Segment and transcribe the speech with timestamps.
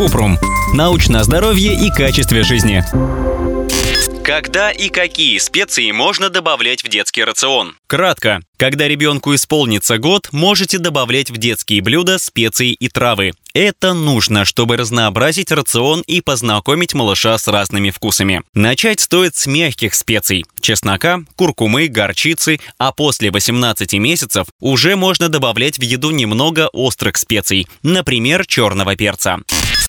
[0.00, 0.38] Купрум.
[0.72, 2.82] Научное здоровье и качестве жизни.
[4.24, 7.74] Когда и какие специи можно добавлять в детский рацион?
[7.86, 8.40] Кратко.
[8.56, 13.32] Когда ребенку исполнится год, можете добавлять в детские блюда специи и травы.
[13.52, 18.42] Это нужно, чтобы разнообразить рацион и познакомить малыша с разными вкусами.
[18.54, 25.78] Начать стоит с мягких специй– чеснока, куркумы, горчицы, а после 18 месяцев уже можно добавлять
[25.78, 29.40] в еду немного острых специй, например, черного перца.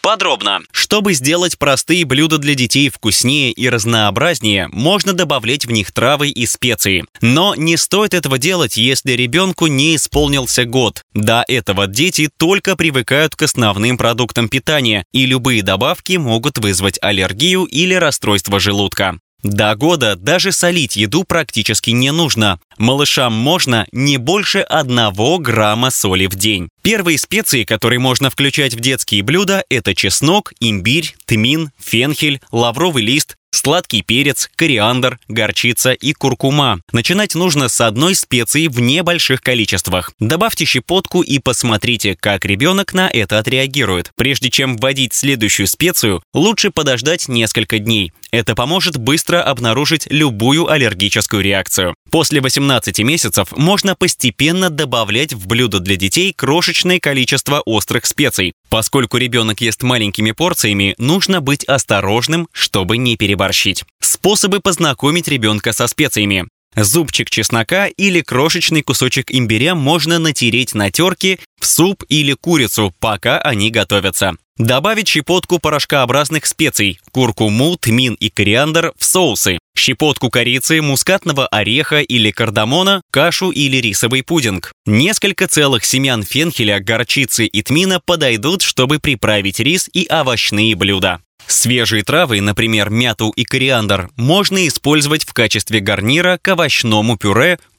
[0.01, 0.61] Подробно.
[0.71, 6.47] Чтобы сделать простые блюда для детей вкуснее и разнообразнее, можно добавлять в них травы и
[6.47, 7.05] специи.
[7.21, 11.03] Но не стоит этого делать, если ребенку не исполнился год.
[11.13, 17.65] До этого дети только привыкают к основным продуктам питания, и любые добавки могут вызвать аллергию
[17.65, 19.19] или расстройство желудка.
[19.43, 22.59] До года даже солить еду практически не нужно.
[22.77, 26.69] Малышам можно не больше 1 грамма соли в день.
[26.81, 33.35] Первые специи, которые можно включать в детские блюда, это чеснок, имбирь, тмин, фенхель, лавровый лист,
[33.51, 36.79] сладкий перец, кориандр, горчица и куркума.
[36.91, 40.13] Начинать нужно с одной специи в небольших количествах.
[40.19, 44.11] Добавьте щепотку и посмотрите, как ребенок на это отреагирует.
[44.15, 48.13] Прежде чем вводить следующую специю, лучше подождать несколько дней.
[48.31, 51.95] Это поможет быстро обнаружить любую аллергическую реакцию.
[52.09, 58.53] После 18 месяцев можно постепенно добавлять в блюдо для детей крошечное количество острых специй.
[58.69, 63.83] Поскольку ребенок ест маленькими порциями, нужно быть осторожным, чтобы не переборщить.
[63.99, 66.47] Способы познакомить ребенка со специями.
[66.75, 73.39] Зубчик чеснока или крошечный кусочек имбиря можно натереть на терке в суп или курицу, пока
[73.39, 74.35] они готовятся.
[74.57, 79.57] Добавить щепотку порошкообразных специй, куркуму, тмин и кориандр в соусы.
[79.75, 84.71] Щепотку корицы, мускатного ореха или кардамона, кашу или рисовый пудинг.
[84.85, 91.21] Несколько целых семян фенхеля, горчицы и тмина подойдут, чтобы приправить рис и овощные блюда.
[91.47, 97.59] Свежие травы, например, мяту и кориандр, можно использовать в качестве гарнира к овощному пюре,